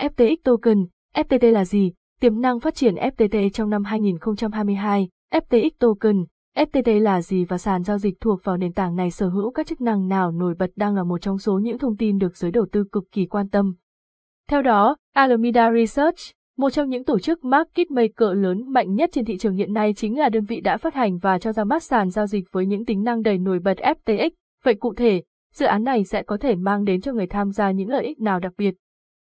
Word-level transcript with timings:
FTX 0.00 0.36
Token, 0.44 0.86
FTT 1.14 1.52
là 1.52 1.64
gì? 1.64 1.92
Tiềm 2.20 2.40
năng 2.40 2.60
phát 2.60 2.74
triển 2.74 2.94
FTT 2.94 3.50
trong 3.50 3.70
năm 3.70 3.84
2022, 3.84 5.08
FTX 5.32 5.70
Token, 5.78 6.24
FTT 6.56 7.00
là 7.00 7.22
gì 7.22 7.44
và 7.44 7.58
sàn 7.58 7.82
giao 7.82 7.98
dịch 7.98 8.20
thuộc 8.20 8.44
vào 8.44 8.56
nền 8.56 8.72
tảng 8.72 8.96
này 8.96 9.10
sở 9.10 9.28
hữu 9.28 9.50
các 9.50 9.66
chức 9.66 9.80
năng 9.80 10.08
nào 10.08 10.32
nổi 10.32 10.54
bật 10.58 10.70
đang 10.76 10.94
là 10.94 11.04
một 11.04 11.20
trong 11.20 11.38
số 11.38 11.58
những 11.58 11.78
thông 11.78 11.96
tin 11.96 12.18
được 12.18 12.36
giới 12.36 12.50
đầu 12.50 12.66
tư 12.72 12.84
cực 12.92 13.04
kỳ 13.12 13.26
quan 13.26 13.48
tâm. 13.48 13.74
Theo 14.48 14.62
đó, 14.62 14.96
Alameda 15.14 15.72
Research, 15.72 16.18
một 16.56 16.70
trong 16.70 16.88
những 16.88 17.04
tổ 17.04 17.18
chức 17.18 17.44
market 17.44 17.90
maker 17.90 18.28
lớn 18.34 18.72
mạnh 18.72 18.94
nhất 18.94 19.10
trên 19.12 19.24
thị 19.24 19.38
trường 19.38 19.54
hiện 19.54 19.72
nay 19.72 19.94
chính 19.94 20.18
là 20.18 20.28
đơn 20.28 20.44
vị 20.44 20.60
đã 20.60 20.76
phát 20.76 20.94
hành 20.94 21.18
và 21.18 21.38
cho 21.38 21.52
ra 21.52 21.64
mắt 21.64 21.82
sàn 21.82 22.10
giao 22.10 22.26
dịch 22.26 22.44
với 22.52 22.66
những 22.66 22.84
tính 22.84 23.02
năng 23.02 23.22
đầy 23.22 23.38
nổi 23.38 23.58
bật 23.58 23.78
FTX. 23.78 24.30
Vậy 24.64 24.74
cụ 24.74 24.94
thể, 24.94 25.22
dự 25.54 25.66
án 25.66 25.84
này 25.84 26.04
sẽ 26.04 26.22
có 26.22 26.36
thể 26.36 26.56
mang 26.56 26.84
đến 26.84 27.00
cho 27.00 27.12
người 27.12 27.26
tham 27.26 27.50
gia 27.50 27.70
những 27.70 27.88
lợi 27.88 28.04
ích 28.04 28.20
nào 28.20 28.40
đặc 28.40 28.52
biệt? 28.58 28.74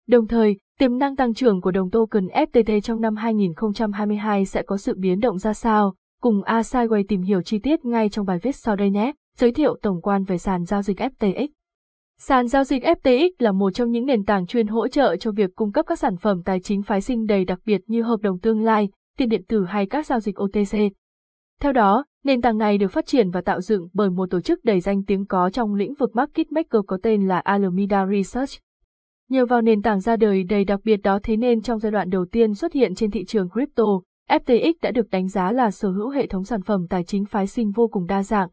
Đồng 0.09 0.27
thời, 0.27 0.57
tiềm 0.79 0.99
năng 0.99 1.17
tăng 1.17 1.35
trưởng 1.35 1.61
của 1.61 1.71
đồng 1.71 1.91
token 1.91 2.27
FTT 2.27 2.81
trong 2.81 3.01
năm 3.01 3.17
2022 3.17 4.45
sẽ 4.45 4.63
có 4.63 4.77
sự 4.77 4.95
biến 4.99 5.21
động 5.21 5.39
ra 5.39 5.53
sao? 5.53 5.95
Cùng 6.21 6.43
A 6.43 6.61
Sideway 6.61 7.05
tìm 7.09 7.23
hiểu 7.23 7.43
chi 7.43 7.59
tiết 7.59 7.85
ngay 7.85 8.09
trong 8.09 8.27
bài 8.27 8.39
viết 8.43 8.57
sau 8.57 8.77
đây 8.77 8.91
nhé. 8.91 9.13
Giới 9.37 9.53
thiệu 9.53 9.77
tổng 9.83 10.01
quan 10.03 10.25
về 10.25 10.39
sàn 10.39 10.65
giao 10.65 10.83
dịch 10.83 10.99
FTX. 10.99 11.49
Sàn 12.19 12.49
giao 12.49 12.65
dịch 12.65 12.83
FTX 12.83 13.31
là 13.39 13.53
một 13.53 13.71
trong 13.71 13.91
những 13.91 14.07
nền 14.07 14.25
tảng 14.25 14.47
chuyên 14.47 14.67
hỗ 14.67 14.89
trợ 14.89 15.17
cho 15.17 15.33
việc 15.33 15.51
cung 15.55 15.73
cấp 15.73 15.87
các 15.89 15.99
sản 15.99 16.17
phẩm 16.17 16.43
tài 16.43 16.61
chính 16.61 16.83
phái 16.83 17.01
sinh 17.01 17.27
đầy 17.27 17.45
đặc 17.45 17.59
biệt 17.65 17.81
như 17.87 18.03
hợp 18.03 18.21
đồng 18.21 18.39
tương 18.39 18.65
lai, 18.65 18.89
tiền 19.19 19.29
điện 19.29 19.43
tử 19.49 19.65
hay 19.65 19.87
các 19.87 20.07
giao 20.07 20.21
dịch 20.21 20.43
OTC. 20.43 20.79
Theo 21.61 21.73
đó, 21.73 22.05
nền 22.25 22.41
tảng 22.41 22.59
này 22.59 22.79
được 22.79 22.89
phát 22.89 23.07
triển 23.07 23.31
và 23.31 23.41
tạo 23.41 23.61
dựng 23.61 23.89
bởi 23.93 24.11
một 24.11 24.31
tổ 24.31 24.41
chức 24.41 24.65
đầy 24.65 24.81
danh 24.81 25.05
tiếng 25.05 25.27
có 25.27 25.51
trong 25.51 25.75
lĩnh 25.75 25.95
vực 25.95 26.17
market 26.17 26.53
maker 26.53 26.81
có 26.87 26.99
tên 27.03 27.29
là 27.29 27.39
Alameda 27.39 28.07
Research. 28.07 28.66
Nhờ 29.31 29.47
vào 29.47 29.63
nền 29.63 29.83
tảng 29.83 30.01
ra 30.01 30.17
đời 30.17 30.45
đầy 30.45 30.65
đặc 30.65 30.81
biệt 30.85 30.97
đó 30.97 31.19
thế 31.23 31.37
nên 31.37 31.63
trong 31.63 31.79
giai 31.79 31.93
đoạn 31.93 32.11
đầu 32.11 32.25
tiên 32.25 32.55
xuất 32.55 32.73
hiện 32.73 32.95
trên 32.95 33.11
thị 33.11 33.25
trường 33.25 33.49
crypto, 33.49 33.85
FTX 34.31 34.73
đã 34.83 34.91
được 34.91 35.11
đánh 35.11 35.29
giá 35.29 35.53
là 35.53 35.71
sở 35.71 35.91
hữu 35.91 36.09
hệ 36.09 36.27
thống 36.27 36.45
sản 36.45 36.63
phẩm 36.63 36.87
tài 36.91 37.05
chính 37.05 37.25
phái 37.25 37.47
sinh 37.47 37.71
vô 37.71 37.89
cùng 37.89 38.07
đa 38.07 38.23
dạng. 38.23 38.49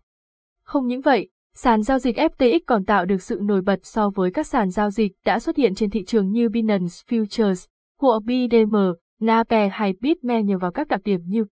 Không 0.66 0.88
những 0.88 1.02
vậy, 1.02 1.30
sàn 1.56 1.82
giao 1.82 2.00
dịch 2.00 2.18
FTX 2.18 2.60
còn 2.66 2.86
tạo 2.86 3.06
được 3.06 3.22
sự 3.22 3.40
nổi 3.42 3.62
bật 3.62 3.80
so 3.84 4.10
với 4.10 4.32
các 4.32 4.48
sàn 4.48 4.70
giao 4.70 4.90
dịch 4.90 5.12
đã 5.26 5.40
xuất 5.40 5.58
hiện 5.58 5.76
trên 5.76 5.90
thị 5.90 6.04
trường 6.06 6.32
như 6.32 6.50
Binance 6.50 6.94
Futures, 7.10 7.68
của 8.00 8.20
BDM, 8.24 8.76
Nape 9.22 9.70
hay 9.70 9.94
Bitme 10.02 10.44
nhờ 10.44 10.58
vào 10.58 10.72
các 10.72 10.88
đặc 10.88 11.02
điểm 11.04 11.22
như 11.26 11.46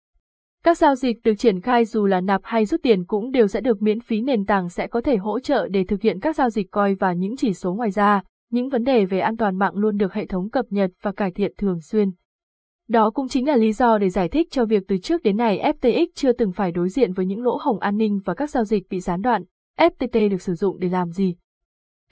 các 0.64 0.78
giao 0.78 0.94
dịch 0.94 1.16
được 1.24 1.34
triển 1.34 1.60
khai 1.60 1.84
dù 1.84 2.06
là 2.06 2.20
nạp 2.20 2.40
hay 2.44 2.64
rút 2.64 2.80
tiền 2.82 3.04
cũng 3.04 3.30
đều 3.30 3.46
sẽ 3.46 3.60
được 3.60 3.82
miễn 3.82 4.00
phí 4.00 4.20
nền 4.20 4.44
tảng 4.44 4.68
sẽ 4.68 4.86
có 4.86 5.00
thể 5.00 5.16
hỗ 5.16 5.40
trợ 5.40 5.68
để 5.68 5.84
thực 5.84 6.02
hiện 6.02 6.20
các 6.20 6.36
giao 6.36 6.50
dịch 6.50 6.70
coi 6.70 6.94
và 6.94 7.12
những 7.12 7.36
chỉ 7.36 7.54
số 7.54 7.74
ngoài 7.74 7.90
ra, 7.90 8.22
những 8.50 8.68
vấn 8.68 8.84
đề 8.84 9.04
về 9.04 9.18
an 9.18 9.36
toàn 9.36 9.58
mạng 9.58 9.74
luôn 9.74 9.96
được 9.96 10.12
hệ 10.12 10.26
thống 10.26 10.50
cập 10.50 10.66
nhật 10.70 10.90
và 11.02 11.12
cải 11.12 11.30
thiện 11.30 11.52
thường 11.58 11.80
xuyên. 11.80 12.10
Đó 12.88 13.10
cũng 13.10 13.28
chính 13.28 13.48
là 13.48 13.56
lý 13.56 13.72
do 13.72 13.98
để 13.98 14.08
giải 14.08 14.28
thích 14.28 14.48
cho 14.50 14.64
việc 14.64 14.82
từ 14.88 14.98
trước 14.98 15.22
đến 15.22 15.36
nay 15.36 15.74
FTX 15.80 16.06
chưa 16.14 16.32
từng 16.32 16.52
phải 16.52 16.72
đối 16.72 16.88
diện 16.88 17.12
với 17.12 17.26
những 17.26 17.42
lỗ 17.42 17.58
hổng 17.60 17.78
an 17.78 17.96
ninh 17.96 18.20
và 18.24 18.34
các 18.34 18.50
giao 18.50 18.64
dịch 18.64 18.88
bị 18.90 19.00
gián 19.00 19.22
đoạn. 19.22 19.44
FTT 19.78 20.30
được 20.30 20.42
sử 20.42 20.54
dụng 20.54 20.78
để 20.78 20.88
làm 20.88 21.10
gì? 21.10 21.34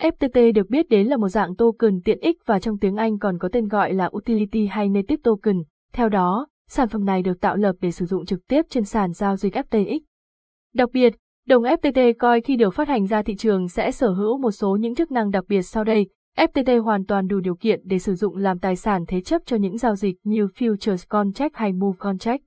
FTT 0.01 0.53
được 0.53 0.71
biết 0.71 0.89
đến 0.89 1.07
là 1.07 1.17
một 1.17 1.29
dạng 1.29 1.57
token 1.57 2.01
tiện 2.05 2.21
ích 2.21 2.37
và 2.47 2.61
trong 2.61 2.79
tiếng 2.79 2.97
Anh 2.97 3.19
còn 3.19 3.39
có 3.39 3.49
tên 3.53 3.69
gọi 3.69 3.95
là 3.95 4.11
Utility 4.17 4.67
hay 4.67 4.89
Native 4.89 5.21
Token. 5.23 5.57
Theo 5.93 6.09
đó, 6.09 6.47
sản 6.69 6.89
phẩm 6.89 7.05
này 7.05 7.23
được 7.23 7.41
tạo 7.41 7.57
lập 7.57 7.77
để 7.81 7.91
sử 7.91 8.05
dụng 8.05 8.27
trực 8.27 8.47
tiếp 8.49 8.63
trên 8.71 8.85
sàn 8.85 9.13
giao 9.13 9.37
dịch 9.37 9.55
FTX. 9.55 10.01
Đặc 10.75 10.89
biệt, 10.93 11.15
đồng 11.47 11.63
FTT 11.63 12.15
coi 12.19 12.41
khi 12.41 12.57
được 12.57 12.75
phát 12.75 12.89
hành 12.89 13.07
ra 13.07 13.23
thị 13.23 13.37
trường 13.37 13.69
sẽ 13.69 13.91
sở 13.91 14.11
hữu 14.11 14.39
một 14.39 14.51
số 14.51 14.77
những 14.81 14.95
chức 14.95 15.11
năng 15.11 15.31
đặc 15.31 15.45
biệt 15.49 15.63
sau 15.63 15.85
đây, 15.85 16.07
FTT 16.39 16.83
hoàn 16.83 17.05
toàn 17.05 17.27
đủ 17.27 17.41
điều 17.41 17.55
kiện 17.55 17.81
để 17.85 17.99
sử 17.99 18.15
dụng 18.15 18.37
làm 18.37 18.59
tài 18.59 18.77
sản 18.77 19.05
thế 19.09 19.21
chấp 19.21 19.43
cho 19.47 19.57
những 19.57 19.79
giao 19.79 19.95
dịch 19.97 20.17
như 20.25 20.47
Futures 20.47 21.07
Contract 21.09 21.55
hay 21.55 21.73
Move 21.73 21.97
Contract. 21.99 22.43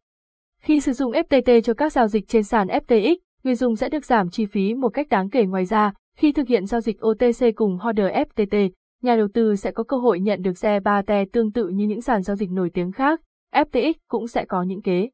Khi 0.61 0.79
sử 0.79 0.93
dụng 0.93 1.11
FTT 1.11 1.61
cho 1.61 1.73
các 1.73 1.93
giao 1.93 2.07
dịch 2.07 2.27
trên 2.27 2.43
sàn 2.43 2.67
FTX, 2.67 3.15
người 3.43 3.55
dùng 3.55 3.75
sẽ 3.75 3.89
được 3.89 4.05
giảm 4.05 4.29
chi 4.29 4.45
phí 4.45 4.73
một 4.73 4.89
cách 4.89 5.09
đáng 5.09 5.29
kể 5.29 5.45
ngoài 5.45 5.65
ra, 5.65 5.93
khi 6.17 6.31
thực 6.31 6.47
hiện 6.47 6.65
giao 6.65 6.81
dịch 6.81 6.97
OTC 7.05 7.55
cùng 7.55 7.77
holder 7.77 8.11
FTT, 8.11 8.69
nhà 9.01 9.15
đầu 9.15 9.27
tư 9.33 9.55
sẽ 9.55 9.71
có 9.71 9.83
cơ 9.83 9.97
hội 9.97 10.19
nhận 10.19 10.41
được 10.41 10.57
xe 10.57 10.79
ba 10.79 11.01
te 11.01 11.25
tương 11.25 11.51
tự 11.51 11.67
như 11.67 11.87
những 11.87 12.01
sàn 12.01 12.21
giao 12.21 12.35
dịch 12.35 12.51
nổi 12.51 12.69
tiếng 12.73 12.91
khác, 12.91 13.21
FTX 13.53 13.93
cũng 14.07 14.27
sẽ 14.27 14.45
có 14.45 14.63
những 14.63 14.81
kế. 14.81 15.09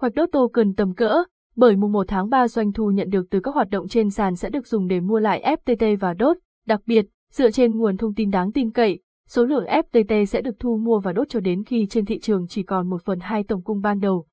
Hoạch 0.00 0.14
đốt 0.14 0.28
token 0.32 0.74
tầm 0.74 0.94
cỡ, 0.94 1.22
bởi 1.56 1.76
mùng 1.76 1.92
1 1.92 2.04
tháng 2.08 2.30
3 2.30 2.48
doanh 2.48 2.72
thu 2.72 2.90
nhận 2.90 3.10
được 3.10 3.26
từ 3.30 3.40
các 3.40 3.54
hoạt 3.54 3.70
động 3.70 3.88
trên 3.88 4.10
sàn 4.10 4.36
sẽ 4.36 4.50
được 4.50 4.66
dùng 4.66 4.88
để 4.88 5.00
mua 5.00 5.18
lại 5.18 5.56
FTT 5.64 5.96
và 5.98 6.14
đốt, 6.14 6.36
đặc 6.66 6.80
biệt, 6.86 7.06
Dựa 7.36 7.50
trên 7.50 7.78
nguồn 7.78 7.96
thông 7.96 8.14
tin 8.14 8.30
đáng 8.30 8.52
tin 8.52 8.70
cậy, 8.70 9.00
số 9.28 9.44
lượng 9.44 9.64
FTT 9.64 10.24
sẽ 10.24 10.40
được 10.40 10.58
thu 10.58 10.76
mua 10.76 11.00
và 11.00 11.12
đốt 11.12 11.28
cho 11.28 11.40
đến 11.40 11.64
khi 11.64 11.86
trên 11.90 12.04
thị 12.04 12.18
trường 12.18 12.46
chỉ 12.48 12.62
còn 12.62 12.90
một 12.90 13.02
phần 13.04 13.20
hai 13.20 13.44
tổng 13.44 13.62
cung 13.62 13.80
ban 13.80 14.00
đầu. 14.00 14.26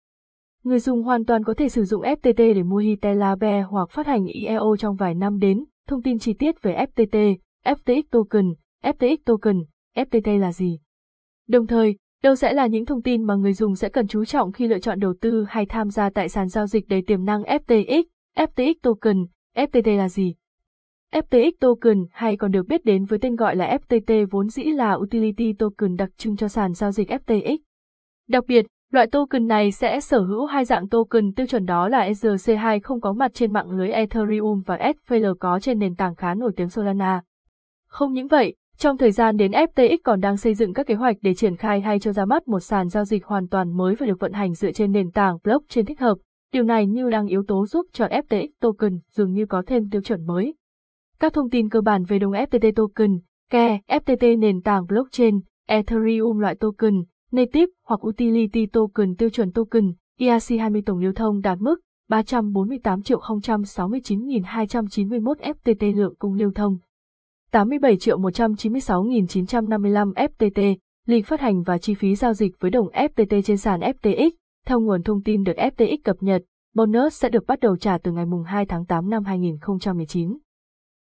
Người 0.64 0.80
dùng 0.80 1.04
hoàn 1.04 1.26
toàn 1.26 1.44
có 1.44 1.54
thể 1.54 1.70
sử 1.70 1.84
dụng 1.84 2.02
FTT 2.02 2.54
để 2.54 2.64
mua 2.64 2.78
Hitela 2.78 3.36
Bear 3.36 3.66
hoặc 3.70 3.90
phát 3.92 4.08
hành 4.08 4.26
IEO 4.26 4.76
trong 4.80 4.96
vài 4.96 5.16
năm 5.16 5.40
đến. 5.40 5.66
Thông 5.88 6.02
tin 6.02 6.20
chi 6.20 6.34
tiết 6.34 6.62
về 6.62 6.86
FTT, 6.96 7.36
FTX 7.66 8.02
Token, 8.12 8.46
FTX 8.84 9.18
Token, 9.26 9.64
FTT 9.96 10.40
là 10.40 10.52
gì? 10.52 10.80
Đồng 11.48 11.68
thời, 11.68 11.96
đâu 12.24 12.36
sẽ 12.36 12.54
là 12.54 12.68
những 12.68 12.86
thông 12.86 13.02
tin 13.02 13.24
mà 13.24 13.36
người 13.36 13.54
dùng 13.54 13.76
sẽ 13.76 13.90
cần 13.90 14.08
chú 14.08 14.26
trọng 14.26 14.52
khi 14.52 14.68
lựa 14.68 14.80
chọn 14.80 15.00
đầu 15.00 15.14
tư 15.22 15.46
hay 15.50 15.66
tham 15.66 15.90
gia 15.90 16.10
tại 16.10 16.30
sàn 16.30 16.48
giao 16.48 16.68
dịch 16.68 16.88
đầy 16.88 17.02
tiềm 17.02 17.26
năng 17.26 17.42
FTX, 17.42 18.04
FTX 18.38 18.74
Token, 18.82 19.26
FTT 19.56 19.98
là 19.98 20.10
gì? 20.10 20.36
FTX 21.14 21.52
token 21.60 22.06
hay 22.12 22.38
còn 22.38 22.52
được 22.52 22.68
biết 22.68 22.86
đến 22.86 23.06
với 23.06 23.20
tên 23.20 23.36
gọi 23.36 23.56
là 23.56 23.78
FTT 23.78 24.28
vốn 24.32 24.50
dĩ 24.50 24.64
là 24.64 24.94
utility 24.94 25.54
token 25.54 25.96
đặc 25.96 26.10
trưng 26.18 26.36
cho 26.36 26.48
sàn 26.48 26.74
giao 26.74 26.92
dịch 26.92 27.10
FTX. 27.10 27.58
Đặc 28.30 28.44
biệt, 28.48 28.66
loại 28.92 29.08
token 29.08 29.48
này 29.48 29.72
sẽ 29.72 30.00
sở 30.00 30.20
hữu 30.20 30.46
hai 30.46 30.66
dạng 30.66 30.90
token 30.90 31.34
tiêu 31.34 31.46
chuẩn 31.48 31.66
đó 31.66 31.90
là 31.90 32.10
ERC2 32.10 32.80
không 32.84 33.02
có 33.02 33.14
mặt 33.14 33.32
trên 33.34 33.54
mạng 33.54 33.72
lưới 33.72 33.90
Ethereum 33.90 34.62
và 34.66 34.94
SVL 34.94 35.26
có 35.40 35.60
trên 35.60 35.80
nền 35.80 35.96
tảng 35.96 36.16
khá 36.16 36.34
nổi 36.34 36.52
tiếng 36.56 36.70
Solana. 36.70 37.22
Không 37.88 38.14
những 38.14 38.28
vậy, 38.28 38.56
trong 38.78 38.98
thời 38.98 39.12
gian 39.12 39.38
đến 39.38 39.52
FTX 39.52 39.98
còn 40.04 40.20
đang 40.20 40.38
xây 40.38 40.54
dựng 40.54 40.74
các 40.74 40.88
kế 40.88 40.96
hoạch 40.96 41.18
để 41.22 41.34
triển 41.34 41.56
khai 41.56 41.82
hay 41.82 42.00
cho 42.00 42.12
ra 42.12 42.26
mắt 42.26 42.48
một 42.48 42.60
sàn 42.60 42.90
giao 42.90 43.06
dịch 43.06 43.26
hoàn 43.26 43.48
toàn 43.48 43.78
mới 43.78 43.96
và 43.96 44.06
được 44.06 44.20
vận 44.20 44.34
hành 44.34 44.54
dựa 44.54 44.72
trên 44.72 44.92
nền 44.92 45.12
tảng 45.12 45.38
blockchain 45.44 45.86
thích 45.86 46.00
hợp. 46.00 46.18
Điều 46.54 46.64
này 46.64 46.88
như 46.88 47.10
đang 47.10 47.28
yếu 47.28 47.44
tố 47.48 47.66
giúp 47.66 47.86
cho 47.92 48.06
FTX 48.06 48.48
token 48.60 49.00
dường 49.12 49.34
như 49.34 49.46
có 49.46 49.64
thêm 49.68 49.90
tiêu 49.90 50.02
chuẩn 50.02 50.26
mới. 50.26 50.54
Các 51.24 51.34
thông 51.34 51.50
tin 51.50 51.70
cơ 51.70 51.82
bản 51.82 52.04
về 52.04 52.20
đồng 52.20 52.32
FTT 52.32 52.72
token, 52.76 53.20
KE, 53.52 53.80
FTT 53.88 54.40
nền 54.40 54.62
tảng 54.62 54.86
blockchain, 54.86 55.40
Ethereum 55.68 56.38
loại 56.38 56.56
token, 56.56 57.04
native 57.32 57.66
hoặc 57.88 58.08
utility 58.08 58.66
token 58.66 59.16
tiêu 59.16 59.30
chuẩn 59.30 59.52
token, 59.52 59.94
ERC20 60.20 60.82
tổng 60.86 60.98
lưu 60.98 61.14
thông 61.14 61.42
đạt 61.42 61.58
mức 61.62 61.76
348 62.10 63.02
triệu 63.02 63.20
069.291 63.20 65.36
FTT 65.36 65.96
lượng 65.96 66.16
cung 66.20 66.34
lưu 66.34 66.52
thông. 66.56 66.78
87 67.52 67.98
triệu 67.98 68.20
196.955 68.20 70.14
FTT, 70.14 70.76
lịch 71.06 71.26
phát 71.26 71.40
hành 71.40 71.62
và 71.62 71.78
chi 71.78 71.94
phí 71.94 72.16
giao 72.16 72.34
dịch 72.34 72.56
với 72.60 72.72
đồng 72.72 72.88
FTT 72.88 73.42
trên 73.42 73.58
sàn 73.58 73.80
FTX. 73.80 74.30
Theo 74.66 74.80
nguồn 74.80 75.04
thông 75.04 75.24
tin 75.24 75.44
được 75.44 75.58
FTX 75.58 75.98
cập 76.04 76.16
nhật, 76.20 76.42
bonus 76.76 77.14
sẽ 77.14 77.30
được 77.30 77.48
bắt 77.48 77.60
đầu 77.60 77.78
trả 77.78 77.98
từ 77.98 78.12
ngày 78.12 78.26
2 78.46 78.66
tháng 78.66 78.86
8 78.86 79.10
năm 79.10 79.24
2019. 79.24 80.38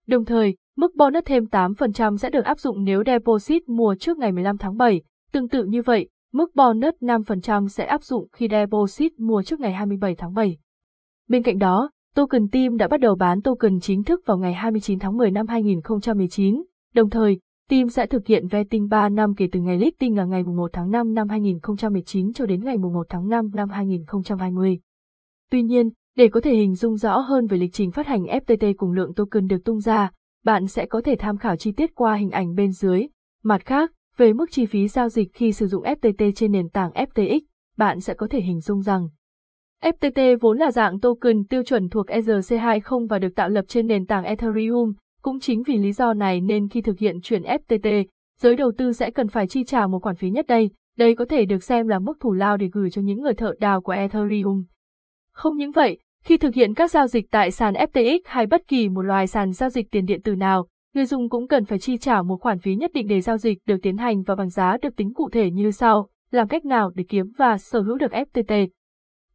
Đồng 0.09 0.25
thời, 0.25 0.55
mức 0.77 0.95
bonus 0.95 1.23
thêm 1.25 1.43
8% 1.43 2.17
sẽ 2.17 2.29
được 2.29 2.45
áp 2.45 2.59
dụng 2.59 2.83
nếu 2.83 3.03
deposit 3.05 3.69
mua 3.69 3.95
trước 3.99 4.17
ngày 4.17 4.31
15 4.31 4.57
tháng 4.57 4.77
7. 4.77 5.01
Tương 5.31 5.49
tự 5.49 5.65
như 5.65 5.81
vậy, 5.81 6.09
mức 6.33 6.55
bonus 6.55 6.93
5% 7.01 7.67
sẽ 7.67 7.85
áp 7.85 8.03
dụng 8.03 8.27
khi 8.33 8.47
deposit 8.51 9.19
mua 9.19 9.43
trước 9.43 9.59
ngày 9.59 9.73
27 9.73 10.15
tháng 10.15 10.33
7. 10.33 10.57
Bên 11.27 11.43
cạnh 11.43 11.57
đó, 11.57 11.89
Token 12.15 12.47
Team 12.47 12.77
đã 12.77 12.87
bắt 12.87 12.99
đầu 12.99 13.15
bán 13.15 13.41
token 13.41 13.79
chính 13.79 14.03
thức 14.03 14.21
vào 14.25 14.37
ngày 14.37 14.53
29 14.53 14.99
tháng 14.99 15.17
10 15.17 15.31
năm 15.31 15.47
2019. 15.47 16.63
Đồng 16.93 17.09
thời, 17.09 17.39
Team 17.69 17.89
sẽ 17.89 18.05
thực 18.05 18.27
hiện 18.27 18.47
vetting 18.47 18.89
3 18.89 19.09
năm 19.09 19.35
kể 19.35 19.47
từ 19.51 19.59
ngày 19.59 19.77
listing 19.77 20.17
là 20.17 20.25
ngày 20.25 20.43
1 20.43 20.69
tháng 20.73 20.91
5 20.91 21.13
năm 21.13 21.29
2019 21.29 22.33
cho 22.33 22.45
đến 22.45 22.63
ngày 22.63 22.77
1 22.77 23.05
tháng 23.09 23.29
5 23.29 23.49
năm 23.53 23.69
2020. 23.69 24.79
Tuy 25.51 25.63
nhiên, 25.63 25.89
để 26.15 26.27
có 26.27 26.41
thể 26.41 26.53
hình 26.55 26.75
dung 26.75 26.97
rõ 26.97 27.17
hơn 27.17 27.47
về 27.47 27.57
lịch 27.57 27.73
trình 27.73 27.91
phát 27.91 28.07
hành 28.07 28.23
FTT 28.23 28.73
cùng 28.77 28.91
lượng 28.91 29.13
token 29.13 29.47
được 29.47 29.63
tung 29.65 29.79
ra, 29.79 30.11
bạn 30.45 30.67
sẽ 30.67 30.85
có 30.85 31.01
thể 31.01 31.15
tham 31.19 31.37
khảo 31.37 31.55
chi 31.55 31.71
tiết 31.71 31.95
qua 31.95 32.15
hình 32.15 32.29
ảnh 32.29 32.55
bên 32.55 32.71
dưới. 32.71 33.07
Mặt 33.43 33.65
khác, 33.65 33.91
về 34.17 34.33
mức 34.33 34.51
chi 34.51 34.65
phí 34.65 34.87
giao 34.87 35.09
dịch 35.09 35.33
khi 35.33 35.51
sử 35.51 35.67
dụng 35.67 35.83
FTT 35.83 36.31
trên 36.35 36.51
nền 36.51 36.69
tảng 36.69 36.91
FTX, 36.91 37.39
bạn 37.77 37.99
sẽ 37.99 38.13
có 38.13 38.27
thể 38.27 38.41
hình 38.41 38.59
dung 38.59 38.81
rằng 38.81 39.09
FTT 39.83 40.37
vốn 40.41 40.57
là 40.57 40.71
dạng 40.71 40.99
token 40.99 41.43
tiêu 41.43 41.63
chuẩn 41.63 41.89
thuộc 41.89 42.07
ERC20 42.07 43.07
và 43.07 43.19
được 43.19 43.35
tạo 43.35 43.49
lập 43.49 43.65
trên 43.67 43.87
nền 43.87 44.05
tảng 44.05 44.23
Ethereum, 44.23 44.93
cũng 45.21 45.39
chính 45.39 45.63
vì 45.63 45.77
lý 45.77 45.91
do 45.91 46.13
này 46.13 46.41
nên 46.41 46.69
khi 46.69 46.81
thực 46.81 46.99
hiện 46.99 47.21
chuyển 47.21 47.43
FTT, 47.43 48.05
giới 48.39 48.55
đầu 48.55 48.71
tư 48.77 48.91
sẽ 48.91 49.11
cần 49.11 49.27
phải 49.27 49.47
chi 49.47 49.63
trả 49.63 49.87
một 49.87 49.99
khoản 50.03 50.15
phí 50.15 50.29
nhất 50.29 50.47
đây, 50.47 50.69
đây 50.97 51.15
có 51.15 51.25
thể 51.25 51.45
được 51.45 51.63
xem 51.63 51.87
là 51.87 51.99
mức 51.99 52.17
thủ 52.19 52.33
lao 52.33 52.57
để 52.57 52.69
gửi 52.71 52.89
cho 52.89 53.01
những 53.01 53.21
người 53.21 53.33
thợ 53.33 53.53
đào 53.59 53.81
của 53.81 53.91
Ethereum. 53.91 54.63
Không 55.39 55.57
những 55.57 55.71
vậy, 55.71 55.97
khi 56.23 56.37
thực 56.37 56.55
hiện 56.55 56.73
các 56.73 56.91
giao 56.91 57.07
dịch 57.07 57.31
tại 57.31 57.51
sàn 57.51 57.73
FTX 57.73 58.19
hay 58.25 58.45
bất 58.45 58.67
kỳ 58.67 58.89
một 58.89 59.01
loài 59.01 59.27
sàn 59.27 59.51
giao 59.51 59.69
dịch 59.69 59.91
tiền 59.91 60.05
điện 60.05 60.21
tử 60.21 60.35
nào, 60.35 60.67
người 60.95 61.05
dùng 61.05 61.29
cũng 61.29 61.47
cần 61.47 61.65
phải 61.65 61.79
chi 61.79 61.97
trả 61.97 62.21
một 62.21 62.37
khoản 62.41 62.59
phí 62.59 62.75
nhất 62.75 62.91
định 62.93 63.07
để 63.07 63.21
giao 63.21 63.37
dịch 63.37 63.57
được 63.65 63.77
tiến 63.81 63.97
hành 63.97 64.23
và 64.23 64.35
bằng 64.35 64.49
giá 64.49 64.77
được 64.81 64.95
tính 64.95 65.13
cụ 65.13 65.29
thể 65.29 65.51
như 65.51 65.71
sau, 65.71 66.09
làm 66.31 66.47
cách 66.47 66.65
nào 66.65 66.91
để 66.95 67.03
kiếm 67.09 67.31
và 67.37 67.57
sở 67.57 67.81
hữu 67.81 67.97
được 67.97 68.11
FTT. 68.11 68.67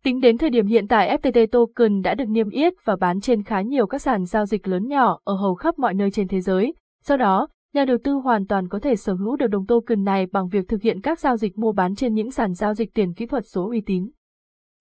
Tính 0.02 0.20
đến 0.20 0.38
thời 0.38 0.50
điểm 0.50 0.66
hiện 0.66 0.88
tại 0.88 1.18
FTT 1.22 1.46
token 1.46 2.02
đã 2.02 2.14
được 2.14 2.28
niêm 2.28 2.50
yết 2.50 2.72
và 2.84 2.96
bán 2.96 3.20
trên 3.20 3.42
khá 3.42 3.60
nhiều 3.60 3.86
các 3.86 4.02
sàn 4.02 4.24
giao 4.24 4.46
dịch 4.46 4.68
lớn 4.68 4.88
nhỏ 4.88 5.18
ở 5.24 5.34
hầu 5.34 5.54
khắp 5.54 5.78
mọi 5.78 5.94
nơi 5.94 6.10
trên 6.10 6.28
thế 6.28 6.40
giới. 6.40 6.74
Do 7.04 7.16
đó, 7.16 7.48
nhà 7.74 7.84
đầu 7.84 7.96
tư 8.04 8.12
hoàn 8.12 8.46
toàn 8.46 8.68
có 8.68 8.78
thể 8.78 8.96
sở 8.96 9.14
hữu 9.14 9.36
được 9.36 9.46
đồng 9.46 9.66
token 9.66 10.04
này 10.04 10.26
bằng 10.26 10.48
việc 10.48 10.68
thực 10.68 10.82
hiện 10.82 11.00
các 11.00 11.18
giao 11.18 11.36
dịch 11.36 11.58
mua 11.58 11.72
bán 11.72 11.94
trên 11.94 12.14
những 12.14 12.30
sàn 12.30 12.54
giao 12.54 12.74
dịch 12.74 12.94
tiền 12.94 13.14
kỹ 13.14 13.26
thuật 13.26 13.44
số 13.46 13.68
uy 13.68 13.80
tín. 13.80 14.10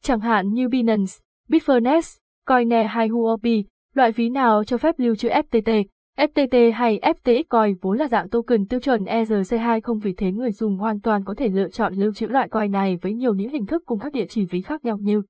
Chẳng 0.04 0.20
hạn 0.20 0.54
như 0.54 0.70
Binance, 0.70 1.14
Bitfinex, 1.50 2.18
coinne 2.48 2.84
hay 2.84 3.08
Huobi, 3.08 3.66
loại 3.94 4.12
ví 4.12 4.30
nào 4.30 4.64
cho 4.64 4.78
phép 4.78 4.96
lưu 4.98 5.16
trữ 5.16 5.30
FTT, 5.30 5.84
FTT 6.18 6.72
hay 6.74 7.00
FTX 7.00 7.44
coin 7.50 7.76
vốn 7.82 7.98
là 7.98 8.08
dạng 8.08 8.30
token 8.30 8.66
tiêu 8.66 8.80
chuẩn 8.80 9.04
ERC2 9.04 9.82
không 9.84 10.00
vì 10.00 10.14
thế 10.14 10.32
người 10.32 10.52
dùng 10.52 10.78
hoàn 10.78 11.02
toàn 11.02 11.24
có 11.24 11.34
thể 11.38 11.50
lựa 11.50 11.70
chọn 11.70 11.94
lưu 11.94 12.14
trữ 12.14 12.28
loại 12.28 12.50
coin 12.50 12.72
này 12.72 12.98
với 13.02 13.14
nhiều 13.14 13.34
những 13.34 13.50
hình 13.50 13.66
thức 13.66 13.84
cùng 13.86 14.00
các 14.00 14.14
địa 14.14 14.26
chỉ 14.30 14.46
ví 14.46 14.62
khác 14.62 14.86
nhau 14.86 14.98
như 14.98 15.22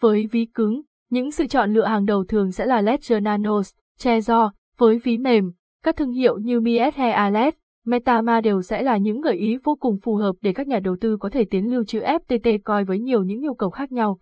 với 0.00 0.26
ví 0.32 0.46
cứng, 0.54 0.82
những 1.10 1.30
sự 1.30 1.46
chọn 1.46 1.74
lựa 1.74 1.86
hàng 1.86 2.06
đầu 2.06 2.24
thường 2.24 2.52
sẽ 2.52 2.66
là 2.66 2.80
Ledger 2.80 3.22
Nano, 3.22 3.60
Trezor, 3.98 4.50
với 4.78 4.98
ví 4.98 5.18
mềm, 5.18 5.52
các 5.84 5.96
thương 5.96 6.12
hiệu 6.12 6.38
như 6.38 6.60
Miet 6.60 6.94
hay 6.94 7.12
Alet, 7.12 7.54
Metama 7.88 8.40
đều 8.40 8.62
sẽ 8.62 8.82
là 8.82 8.96
những 8.96 9.20
gợi 9.20 9.36
ý 9.36 9.56
vô 9.64 9.76
cùng 9.80 9.98
phù 10.02 10.14
hợp 10.14 10.36
để 10.40 10.52
các 10.52 10.68
nhà 10.68 10.78
đầu 10.78 10.96
tư 11.00 11.16
có 11.16 11.30
thể 11.30 11.44
tiến 11.44 11.70
lưu 11.70 11.84
trữ 11.84 12.00
FTT 12.00 12.58
coin 12.64 12.84
với 12.84 12.98
nhiều 12.98 13.22
những 13.22 13.40
nhu 13.40 13.54
cầu 13.54 13.70
khác 13.70 13.92
nhau. 13.92 14.18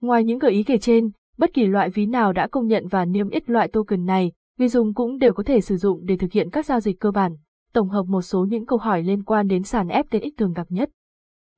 Ngoài 0.00 0.24
những 0.24 0.38
gợi 0.38 0.52
ý 0.52 0.62
kể 0.62 0.78
trên, 0.78 1.10
bất 1.38 1.54
kỳ 1.54 1.66
loại 1.66 1.90
ví 1.90 2.06
nào 2.06 2.32
đã 2.32 2.48
công 2.48 2.66
nhận 2.66 2.86
và 2.88 3.04
niêm 3.04 3.28
yết 3.28 3.50
loại 3.50 3.68
token 3.68 4.04
này, 4.04 4.32
người 4.58 4.68
dùng 4.68 4.94
cũng 4.94 5.18
đều 5.18 5.32
có 5.32 5.42
thể 5.42 5.60
sử 5.60 5.76
dụng 5.76 6.00
để 6.04 6.16
thực 6.16 6.32
hiện 6.32 6.50
các 6.50 6.66
giao 6.66 6.80
dịch 6.80 7.00
cơ 7.00 7.10
bản, 7.10 7.36
tổng 7.72 7.88
hợp 7.88 8.06
một 8.06 8.22
số 8.22 8.46
những 8.48 8.66
câu 8.66 8.78
hỏi 8.78 9.02
liên 9.02 9.22
quan 9.22 9.46
đến 9.46 9.62
sàn 9.62 9.88
FTX 9.88 10.30
thường 10.36 10.52
gặp 10.52 10.66
nhất. 10.70 10.90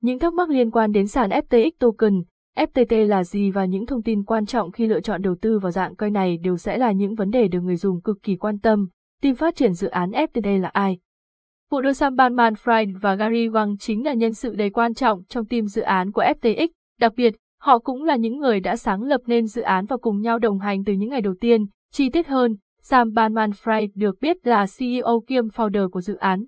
Những 0.02 0.18
thắc 0.18 0.34
mắc 0.34 0.50
liên 0.50 0.70
quan 0.70 0.92
đến 0.92 1.06
sàn 1.06 1.30
FTX 1.30 1.70
token, 1.78 2.22
FTT 2.56 3.06
là 3.06 3.24
gì 3.24 3.50
và 3.50 3.64
những 3.64 3.86
thông 3.86 4.02
tin 4.02 4.24
quan 4.24 4.46
trọng 4.46 4.72
khi 4.72 4.86
lựa 4.86 5.00
chọn 5.00 5.22
đầu 5.22 5.34
tư 5.40 5.58
vào 5.58 5.70
dạng 5.72 5.96
coin 5.96 6.12
này 6.12 6.38
đều 6.38 6.56
sẽ 6.56 6.78
là 6.78 6.92
những 6.92 7.14
vấn 7.14 7.30
đề 7.30 7.48
được 7.48 7.60
người 7.60 7.76
dùng 7.76 8.00
cực 8.00 8.22
kỳ 8.22 8.36
quan 8.36 8.58
tâm. 8.58 8.88
Team 9.22 9.34
phát 9.34 9.56
triển 9.56 9.72
dự 9.72 9.88
án 9.88 10.10
FTT 10.10 10.60
là 10.60 10.68
ai? 10.68 10.98
Vụ 11.70 11.80
đôi 11.80 11.94
Sam 11.94 12.14
Bankman-Fried 12.14 12.98
và 13.00 13.14
Gary 13.14 13.48
Wang 13.48 13.76
chính 13.76 14.04
là 14.04 14.14
nhân 14.14 14.34
sự 14.34 14.54
đầy 14.54 14.70
quan 14.70 14.94
trọng 14.94 15.22
trong 15.28 15.46
team 15.46 15.66
dự 15.66 15.82
án 15.82 16.12
của 16.12 16.22
FTX, 16.22 16.68
đặc 17.00 17.12
biệt, 17.16 17.34
họ 17.60 17.78
cũng 17.78 18.04
là 18.04 18.16
những 18.16 18.38
người 18.38 18.60
đã 18.60 18.76
sáng 18.76 19.02
lập 19.02 19.20
nên 19.26 19.46
dự 19.46 19.62
án 19.62 19.86
và 19.86 19.96
cùng 19.96 20.20
nhau 20.20 20.38
đồng 20.38 20.58
hành 20.58 20.84
từ 20.84 20.92
những 20.92 21.10
ngày 21.10 21.20
đầu 21.20 21.34
tiên. 21.40 21.66
Chi 21.92 22.10
tiết 22.10 22.26
hơn, 22.26 22.56
Sam 22.82 23.08
Bankman-Fried 23.08 23.88
được 23.94 24.20
biết 24.20 24.46
là 24.46 24.66
CEO 24.78 25.20
kiêm 25.26 25.46
founder 25.46 25.90
của 25.90 26.00
dự 26.00 26.16
án. 26.16 26.44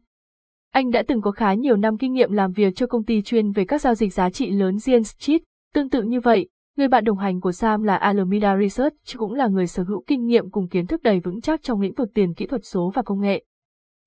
Anh 0.72 0.90
đã 0.90 1.02
từng 1.08 1.20
có 1.20 1.30
khá 1.30 1.54
nhiều 1.54 1.76
năm 1.76 1.98
kinh 1.98 2.12
nghiệm 2.12 2.32
làm 2.32 2.52
việc 2.52 2.76
cho 2.76 2.86
công 2.86 3.04
ty 3.04 3.22
chuyên 3.22 3.52
về 3.52 3.64
các 3.64 3.80
giao 3.80 3.94
dịch 3.94 4.14
giá 4.14 4.30
trị 4.30 4.50
lớn 4.50 4.76
Jane 4.76 5.02
Street. 5.02 5.40
Tương 5.74 5.90
tự 5.90 6.02
như 6.02 6.20
vậy, 6.20 6.48
người 6.76 6.88
bạn 6.88 7.04
đồng 7.04 7.18
hành 7.18 7.40
của 7.40 7.52
Sam 7.52 7.82
là 7.82 7.96
Alameda 7.96 8.56
Research 8.60 8.96
cũng 9.16 9.34
là 9.34 9.48
người 9.48 9.66
sở 9.66 9.82
hữu 9.82 10.04
kinh 10.06 10.26
nghiệm 10.26 10.50
cùng 10.50 10.68
kiến 10.68 10.86
thức 10.86 11.02
đầy 11.02 11.20
vững 11.20 11.40
chắc 11.40 11.62
trong 11.62 11.80
lĩnh 11.80 11.94
vực 11.94 12.08
tiền 12.14 12.34
kỹ 12.34 12.46
thuật 12.46 12.64
số 12.64 12.92
và 12.94 13.02
công 13.02 13.20
nghệ. 13.20 13.44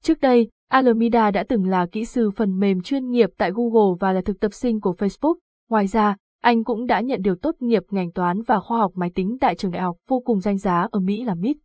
Trước 0.04 0.22
đây, 0.22 0.50
Alameda 0.70 1.32
đã 1.32 1.44
từng 1.44 1.66
là 1.66 1.86
kỹ 1.86 2.06
sư 2.06 2.32
phần 2.32 2.60
mềm 2.60 2.82
chuyên 2.82 3.10
nghiệp 3.10 3.30
tại 3.38 3.52
Google 3.52 3.98
và 4.00 4.14
là 4.14 4.22
thực 4.22 4.40
tập 4.40 4.54
sinh 4.54 4.82
của 4.82 4.96
Facebook. 4.98 5.36
Ngoài 5.70 5.88
ra, 5.88 6.16
anh 6.42 6.64
cũng 6.64 6.86
đã 6.86 7.02
nhận 7.02 7.22
được 7.22 7.42
tốt 7.42 7.56
nghiệp 7.60 7.84
ngành 7.90 8.12
toán 8.12 8.42
và 8.42 8.60
khoa 8.60 8.78
học 8.78 8.92
máy 8.96 9.12
tính 9.16 9.38
tại 9.42 9.56
trường 9.56 9.72
đại 9.72 9.82
học 9.82 9.98
vô 10.08 10.20
cùng 10.20 10.40
danh 10.40 10.58
giá 10.58 10.88
ở 10.92 11.00
Mỹ 11.00 11.24
là 11.24 11.36
MIT. 11.36 11.58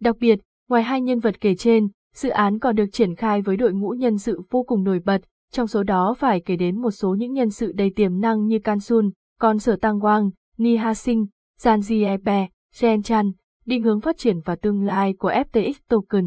Đặc 0.00 0.16
biệt, 0.20 0.38
ngoài 0.68 0.82
hai 0.82 1.00
nhân 1.00 1.18
vật 1.18 1.40
kể 1.40 1.54
trên, 1.54 1.88
dự 2.14 2.28
án 2.28 2.58
còn 2.58 2.76
được 2.76 2.86
triển 2.92 3.14
khai 3.14 3.42
với 3.42 3.56
đội 3.56 3.72
ngũ 3.72 3.90
nhân 3.90 4.18
sự 4.18 4.42
vô 4.50 4.62
cùng 4.62 4.84
nổi 4.84 5.00
bật, 5.04 5.20
trong 5.52 5.66
số 5.66 5.82
đó 5.82 6.14
phải 6.18 6.40
kể 6.40 6.56
đến 6.56 6.82
một 6.82 6.90
số 6.90 7.14
những 7.14 7.32
nhân 7.32 7.50
sự 7.50 7.72
đầy 7.72 7.90
tiềm 7.96 8.20
năng 8.20 8.46
như 8.46 8.58
Kansun, 8.58 9.10
Con 9.40 9.58
Sở 9.58 9.76
Tăng 9.76 10.00
quang, 10.00 10.30
Ni 10.58 10.76
Ha 10.76 10.94
Sing, 10.94 11.26
Janji 11.60 12.06
Epe, 12.06 12.48
Jen 12.74 13.02
Chan, 13.02 13.32
định 13.66 13.82
hướng 13.82 14.00
phát 14.00 14.18
triển 14.18 14.40
và 14.44 14.56
tương 14.56 14.82
lai 14.82 15.14
của 15.18 15.30
FTX 15.30 15.72
Token. 15.88 16.24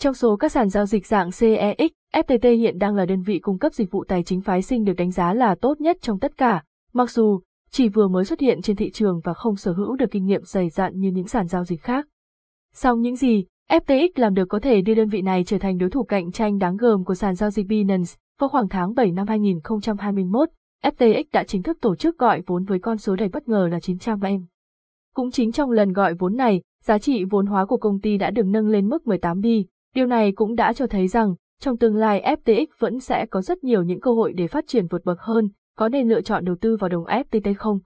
Trong 0.00 0.14
số 0.14 0.36
các 0.36 0.52
sàn 0.52 0.68
giao 0.68 0.86
dịch 0.86 1.06
dạng 1.06 1.30
CEX, 1.40 1.90
FTT 2.14 2.56
hiện 2.56 2.78
đang 2.78 2.94
là 2.94 3.06
đơn 3.06 3.22
vị 3.22 3.38
cung 3.38 3.58
cấp 3.58 3.72
dịch 3.72 3.90
vụ 3.90 4.04
tài 4.04 4.22
chính 4.22 4.40
phái 4.40 4.62
sinh 4.62 4.84
được 4.84 4.92
đánh 4.92 5.10
giá 5.10 5.34
là 5.34 5.54
tốt 5.54 5.80
nhất 5.80 5.96
trong 6.00 6.18
tất 6.18 6.36
cả, 6.36 6.62
mặc 6.92 7.10
dù 7.10 7.40
chỉ 7.70 7.88
vừa 7.88 8.08
mới 8.08 8.24
xuất 8.24 8.40
hiện 8.40 8.62
trên 8.62 8.76
thị 8.76 8.90
trường 8.90 9.20
và 9.24 9.34
không 9.34 9.56
sở 9.56 9.72
hữu 9.72 9.96
được 9.96 10.10
kinh 10.10 10.26
nghiệm 10.26 10.42
dày 10.42 10.68
dặn 10.70 10.92
như 10.96 11.10
những 11.10 11.26
sàn 11.26 11.46
giao 11.46 11.64
dịch 11.64 11.82
khác. 11.82 12.06
Song 12.74 13.00
những 13.00 13.16
gì 13.16 13.44
FTX 13.70 14.08
làm 14.14 14.34
được 14.34 14.48
có 14.48 14.60
thể 14.60 14.80
đưa 14.80 14.94
đơn 14.94 15.08
vị 15.08 15.22
này 15.22 15.44
trở 15.44 15.58
thành 15.58 15.78
đối 15.78 15.90
thủ 15.90 16.02
cạnh 16.02 16.32
tranh 16.32 16.58
đáng 16.58 16.76
gờm 16.76 17.04
của 17.04 17.14
sàn 17.14 17.34
giao 17.34 17.50
dịch 17.50 17.66
Binance. 17.66 18.12
Vào 18.40 18.48
khoảng 18.48 18.68
tháng 18.68 18.94
7 18.94 19.12
năm 19.12 19.26
2021, 19.26 20.48
FTX 20.84 21.24
đã 21.32 21.44
chính 21.44 21.62
thức 21.62 21.78
tổ 21.80 21.96
chức 21.96 22.18
gọi 22.18 22.42
vốn 22.46 22.64
với 22.64 22.78
con 22.78 22.98
số 22.98 23.16
đầy 23.16 23.28
bất 23.28 23.48
ngờ 23.48 23.68
là 23.72 23.80
900 23.80 24.20
em. 24.20 24.46
Cũng 25.14 25.30
chính 25.30 25.52
trong 25.52 25.70
lần 25.70 25.92
gọi 25.92 26.14
vốn 26.14 26.36
này, 26.36 26.62
giá 26.84 26.98
trị 26.98 27.24
vốn 27.24 27.46
hóa 27.46 27.66
của 27.66 27.76
công 27.76 28.00
ty 28.00 28.18
đã 28.18 28.30
được 28.30 28.46
nâng 28.46 28.68
lên 28.68 28.88
mức 28.88 29.06
18 29.06 29.40
bi. 29.40 29.66
Điều 29.98 30.06
này 30.06 30.32
cũng 30.32 30.54
đã 30.54 30.72
cho 30.72 30.86
thấy 30.86 31.08
rằng, 31.08 31.34
trong 31.60 31.76
tương 31.76 31.96
lai 31.96 32.36
FTX 32.44 32.66
vẫn 32.78 33.00
sẽ 33.00 33.26
có 33.26 33.42
rất 33.42 33.64
nhiều 33.64 33.82
những 33.82 34.00
cơ 34.00 34.10
hội 34.10 34.32
để 34.32 34.46
phát 34.46 34.64
triển 34.66 34.86
vượt 34.86 35.04
bậc 35.04 35.20
hơn, 35.20 35.48
có 35.76 35.88
nên 35.88 36.08
lựa 36.08 36.20
chọn 36.20 36.44
đầu 36.44 36.56
tư 36.60 36.76
vào 36.76 36.88
đồng 36.88 37.04
FTT 37.04 37.54
không? 37.54 37.78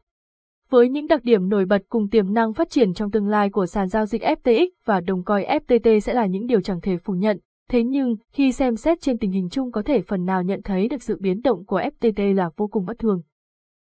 Với 0.70 0.88
những 0.88 1.06
đặc 1.06 1.24
điểm 1.24 1.48
nổi 1.48 1.64
bật 1.64 1.82
cùng 1.88 2.08
tiềm 2.08 2.34
năng 2.34 2.54
phát 2.54 2.70
triển 2.70 2.94
trong 2.94 3.10
tương 3.10 3.28
lai 3.28 3.50
của 3.50 3.66
sàn 3.66 3.88
giao 3.88 4.06
dịch 4.06 4.22
FTX 4.22 4.66
và 4.84 5.00
đồng 5.00 5.24
coi 5.24 5.44
FTT 5.44 6.00
sẽ 6.00 6.14
là 6.14 6.26
những 6.26 6.46
điều 6.46 6.60
chẳng 6.60 6.80
thể 6.80 6.96
phủ 6.96 7.12
nhận, 7.12 7.38
thế 7.70 7.82
nhưng 7.82 8.16
khi 8.32 8.52
xem 8.52 8.76
xét 8.76 9.00
trên 9.00 9.18
tình 9.18 9.30
hình 9.30 9.48
chung 9.48 9.72
có 9.72 9.82
thể 9.82 10.02
phần 10.02 10.24
nào 10.24 10.42
nhận 10.42 10.62
thấy 10.62 10.88
được 10.88 11.02
sự 11.02 11.18
biến 11.20 11.42
động 11.42 11.64
của 11.66 11.80
FTT 11.80 12.34
là 12.34 12.50
vô 12.56 12.66
cùng 12.66 12.84
bất 12.84 12.98
thường. 12.98 13.22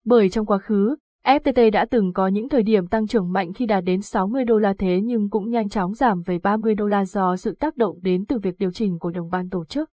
Bởi 0.06 0.30
trong 0.30 0.45
quá 0.45 0.57
khứ, 0.57 0.95
FTT 1.25 1.72
đã 1.72 1.86
từng 1.86 2.13
có 2.13 2.27
những 2.27 2.50
thời 2.50 2.63
điểm 2.63 2.88
tăng 2.88 3.07
trưởng 3.07 3.31
mạnh 3.31 3.54
khi 3.54 3.66
đạt 3.66 3.83
đến 3.83 4.01
60 4.01 4.45
đô 4.45 4.57
la 4.57 4.74
thế 4.77 5.01
nhưng 5.04 5.30
cũng 5.30 5.50
nhanh 5.50 5.69
chóng 5.69 5.94
giảm 5.94 6.22
về 6.22 6.39
30 6.39 6.75
đô 6.75 6.88
la 6.88 7.06
do 7.06 7.36
sự 7.36 7.56
tác 7.60 7.77
động 7.77 7.98
đến 8.01 8.25
từ 8.25 8.38
việc 8.39 8.56
điều 8.60 8.72
chỉnh 8.72 9.00
của 9.00 9.12
đồng 9.12 9.30
ban 9.30 9.50
tổ 9.50 9.66
chức. 9.66 9.89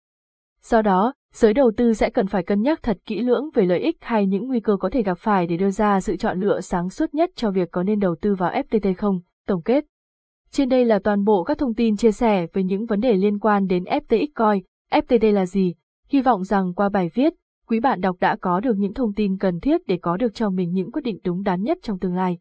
Do 0.61 0.81
đó, 0.81 1.13
giới 1.33 1.53
đầu 1.53 1.71
tư 1.77 1.93
sẽ 1.93 2.09
cần 2.09 2.27
phải 2.27 2.43
cân 2.43 2.61
nhắc 2.61 2.83
thật 2.83 2.97
kỹ 3.05 3.19
lưỡng 3.21 3.49
về 3.53 3.65
lợi 3.65 3.79
ích 3.79 3.97
hay 3.99 4.27
những 4.27 4.47
nguy 4.47 4.59
cơ 4.59 4.77
có 4.79 4.89
thể 4.89 5.03
gặp 5.03 5.17
phải 5.17 5.47
để 5.47 5.57
đưa 5.57 5.69
ra 5.69 5.99
sự 5.99 6.15
chọn 6.15 6.39
lựa 6.39 6.61
sáng 6.61 6.89
suốt 6.89 7.13
nhất 7.13 7.29
cho 7.35 7.51
việc 7.51 7.71
có 7.71 7.83
nên 7.83 7.99
đầu 7.99 8.15
tư 8.21 8.35
vào 8.35 8.51
FTT 8.51 8.93
không. 8.97 9.19
Tổng 9.47 9.61
kết 9.61 9.85
Trên 10.49 10.69
đây 10.69 10.85
là 10.85 10.99
toàn 10.99 11.23
bộ 11.23 11.43
các 11.43 11.57
thông 11.57 11.73
tin 11.73 11.97
chia 11.97 12.11
sẻ 12.11 12.47
về 12.53 12.63
những 12.63 12.85
vấn 12.85 12.99
đề 12.99 13.13
liên 13.13 13.39
quan 13.39 13.67
đến 13.67 13.83
FTX 13.83 14.27
Coin, 14.35 14.63
FTT 14.91 15.31
là 15.33 15.45
gì. 15.45 15.73
Hy 16.09 16.21
vọng 16.21 16.43
rằng 16.43 16.73
qua 16.73 16.89
bài 16.89 17.09
viết, 17.13 17.33
quý 17.71 17.79
bạn 17.79 18.01
đọc 18.01 18.17
đã 18.19 18.35
có 18.41 18.59
được 18.59 18.77
những 18.77 18.93
thông 18.93 19.13
tin 19.13 19.37
cần 19.37 19.59
thiết 19.59 19.81
để 19.87 19.97
có 20.01 20.17
được 20.17 20.33
cho 20.33 20.49
mình 20.49 20.71
những 20.71 20.91
quyết 20.91 21.01
định 21.01 21.19
đúng 21.23 21.43
đắn 21.43 21.63
nhất 21.63 21.77
trong 21.81 21.99
tương 21.99 22.15
lai. 22.15 22.37